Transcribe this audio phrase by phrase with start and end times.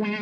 [0.00, 0.19] Wow.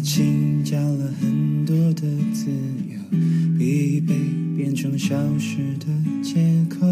[0.00, 2.02] 情加了很多的
[2.32, 3.18] 自由，
[3.58, 5.86] 疲惫变成消失的
[6.22, 6.86] 借口。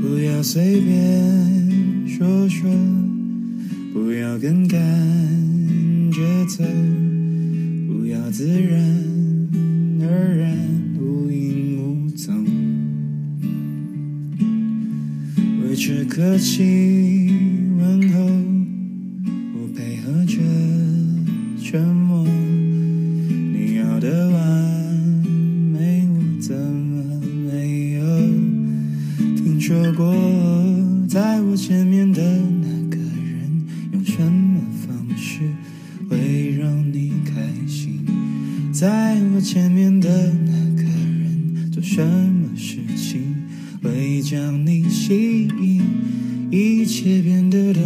[0.00, 2.70] 不要随便说说，
[3.92, 4.80] 不要跟感
[6.12, 6.64] 觉走，
[7.88, 8.80] 不要自然
[10.02, 10.56] 而然
[11.00, 12.44] 无影无踪，
[15.62, 17.09] 未知可惜。
[39.34, 43.36] 我前面的那个人做什么事情
[43.82, 45.82] 会将你吸引
[46.50, 47.80] 一切变得都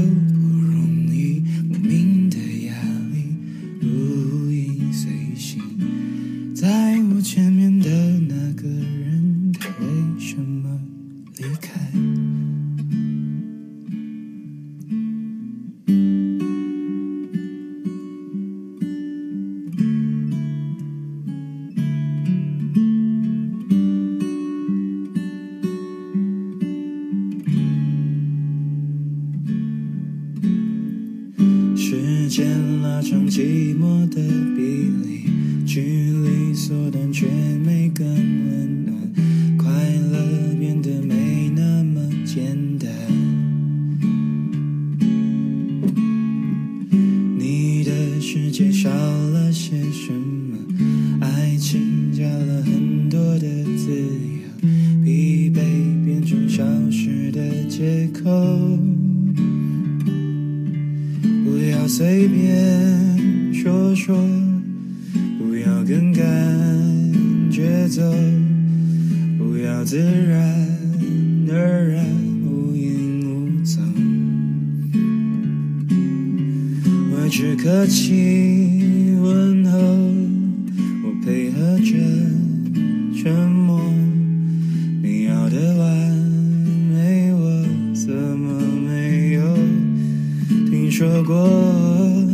[90.96, 91.34] 说过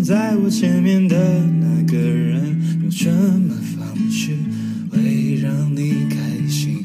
[0.05, 4.33] 在我前面的那个人用什么方式
[4.91, 6.85] 会让你开心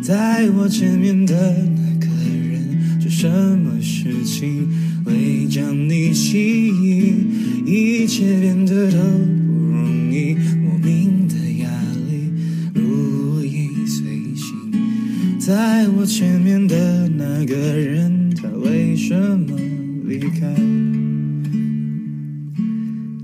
[0.00, 4.68] 在我前面的那个人做什么事情
[5.04, 11.68] 会将你吸引一切变得都不容易莫名的压
[12.06, 12.32] 力
[12.72, 19.69] 如影随形在我前面的那个人他为什么
[20.10, 20.52] 离开，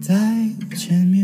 [0.01, 0.15] 再
[0.77, 1.16] 见。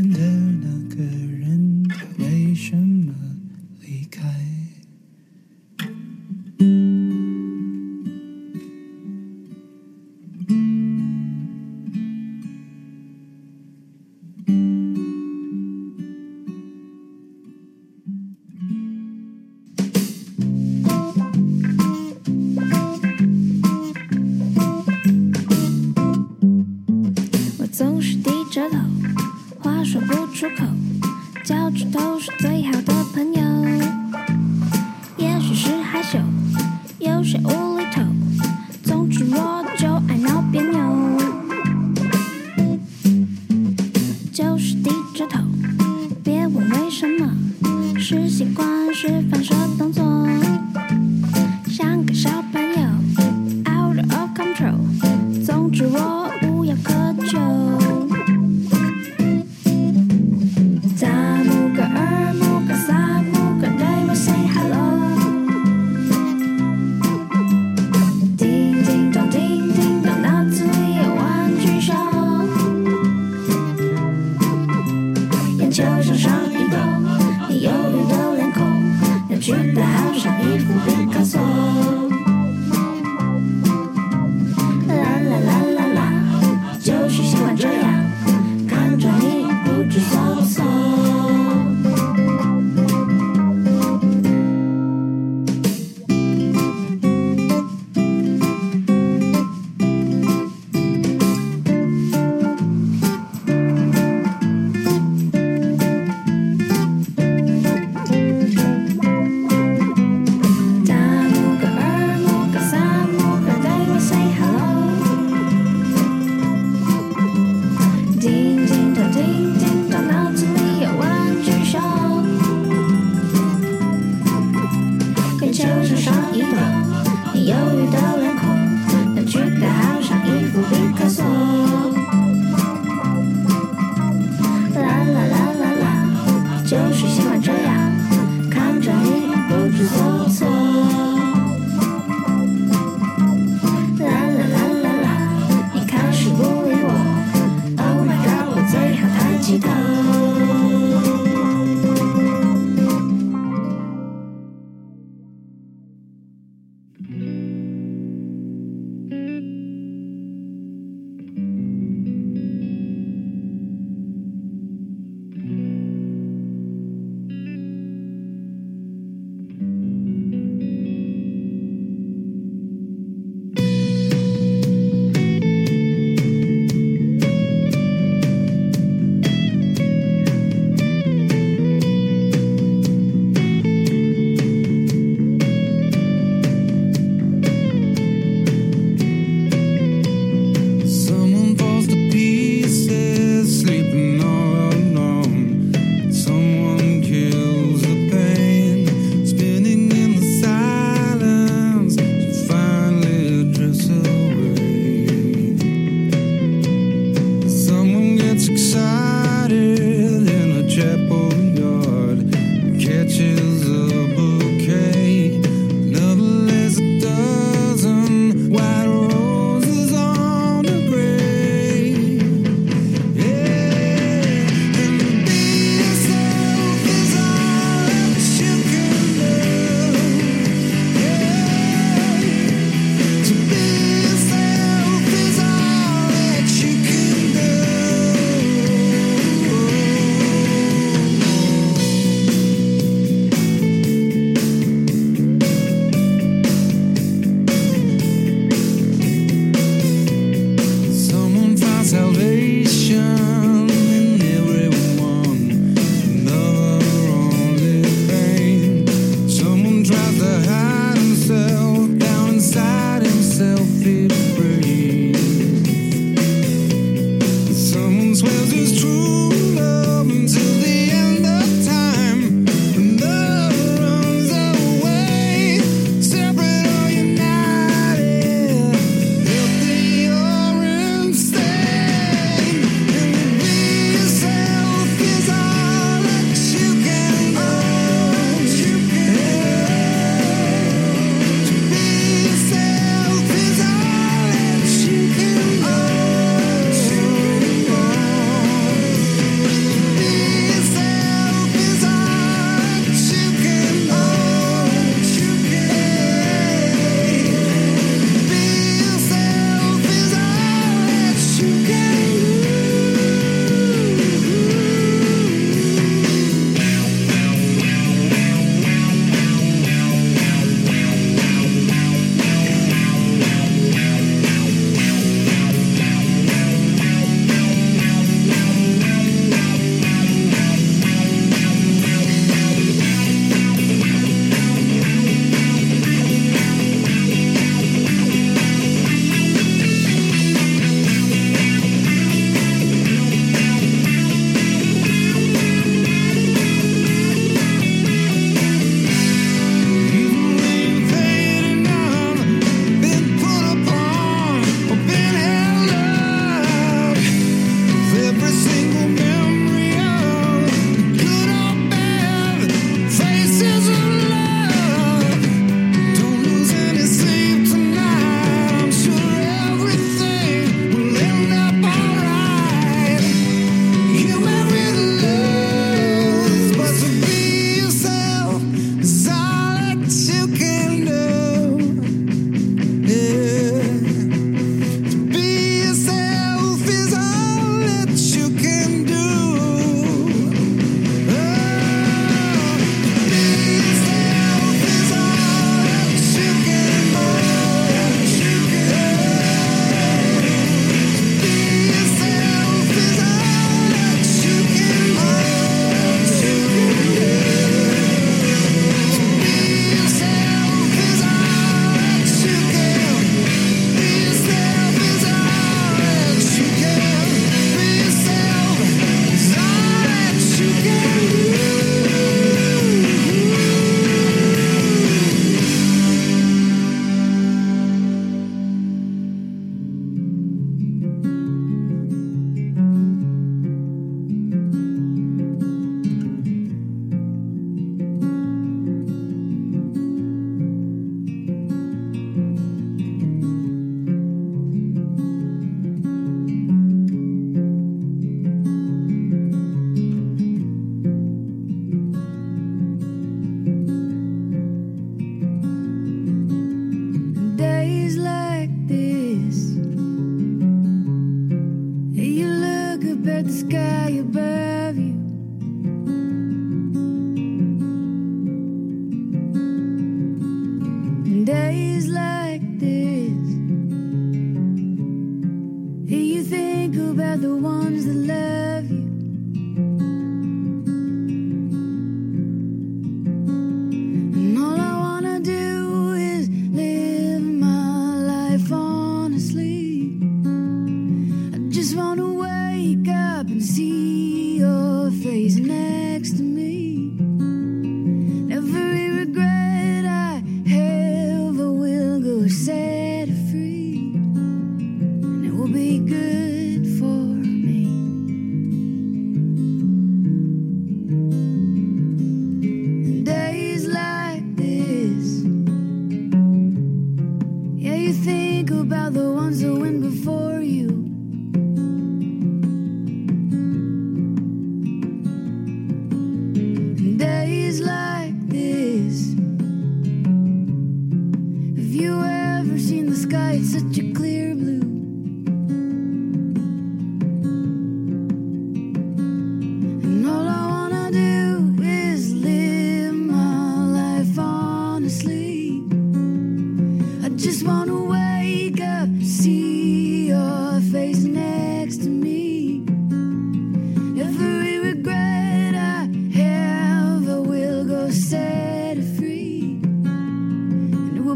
[463.03, 464.52] bad sky, above.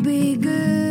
[0.07, 0.86] Be good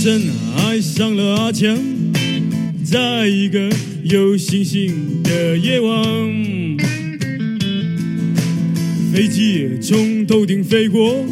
[0.00, 0.22] 真
[0.56, 1.76] 爱上了阿强，
[2.84, 3.68] 在一个
[4.04, 6.04] 有星星的夜晚，
[9.12, 11.26] 飞机从头顶飞过，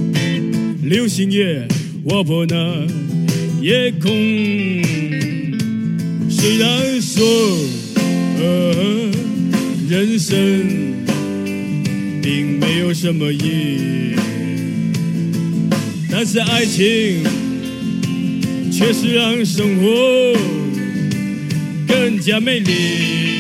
[0.83, 1.69] 流星也
[2.05, 2.85] 划破那
[3.63, 4.11] 夜空。
[6.29, 7.25] 虽然说，
[8.41, 9.13] 呃，
[9.89, 10.35] 人生
[12.21, 14.17] 并没有什么意义，
[16.11, 17.36] 但是爱情。
[18.79, 20.39] 确实让生活
[21.89, 23.36] 更加美丽。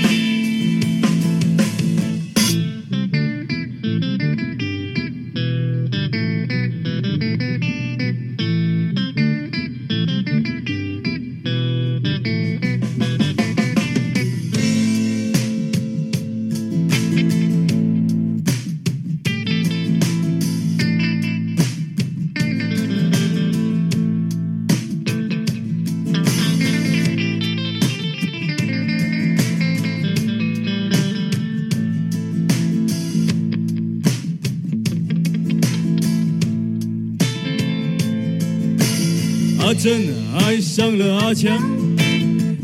[39.76, 40.06] 阿珍
[40.38, 41.54] 爱上了阿强，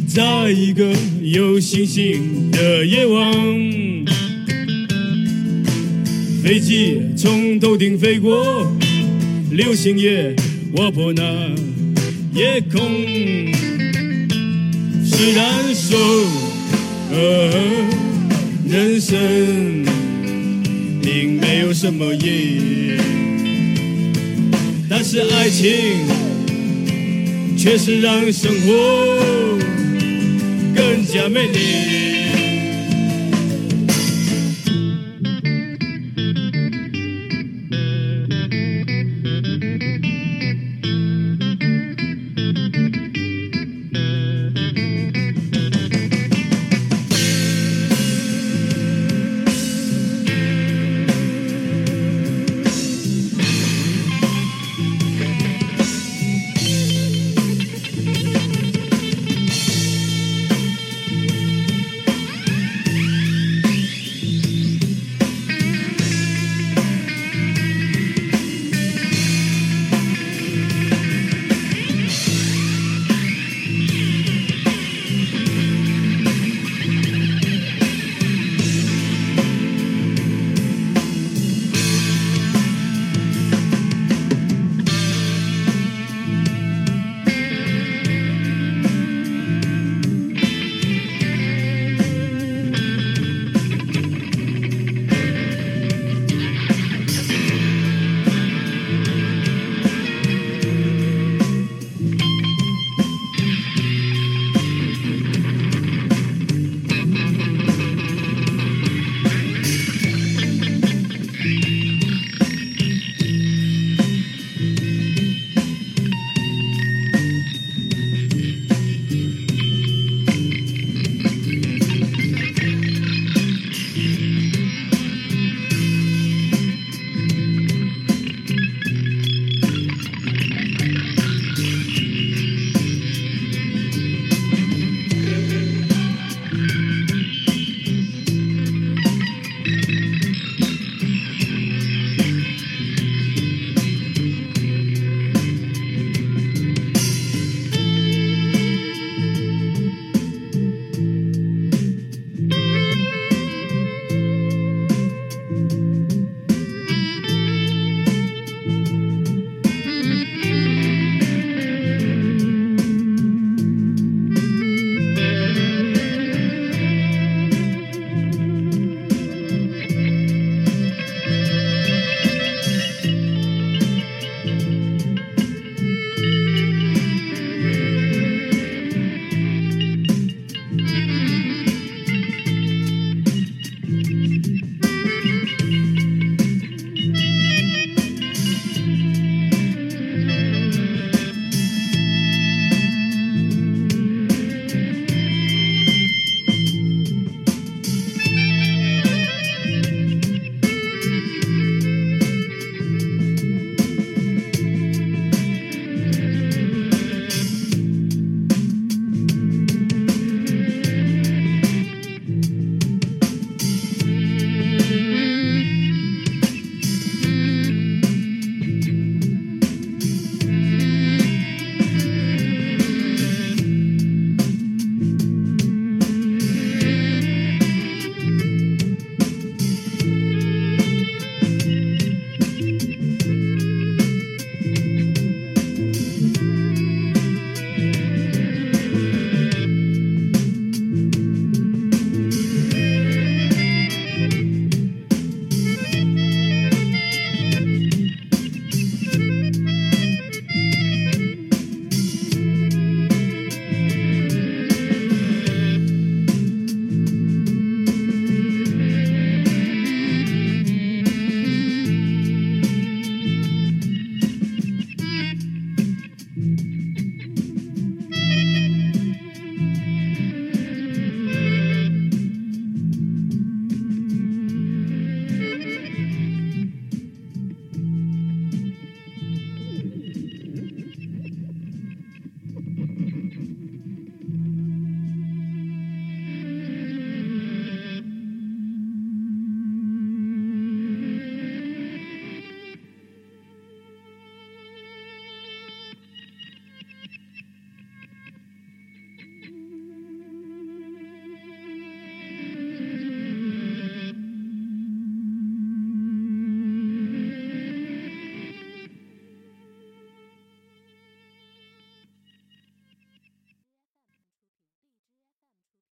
[0.09, 3.31] 在一个有星星的夜晚，
[6.43, 8.67] 飞机从头顶飞过，
[9.51, 10.35] 流星也
[10.75, 11.23] 划破那
[12.33, 12.81] 夜空。
[15.05, 15.99] 虽然说，
[17.11, 17.51] 呃，
[18.67, 19.85] 人生
[21.03, 22.93] 并没有什么意义，
[24.89, 25.69] 但是爱情
[27.63, 29.21] 确实让生活
[30.75, 32.22] 更加美丽。